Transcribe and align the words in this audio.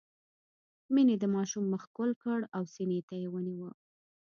مينې 0.93 1.15
د 1.19 1.25
ماشوم 1.35 1.65
مخ 1.73 1.83
ښکل 1.89 2.09
کړ 2.23 2.39
او 2.55 2.63
سينې 2.73 2.99
ته 3.07 3.13
يې 3.21 3.27
ونيوه. 3.33 3.71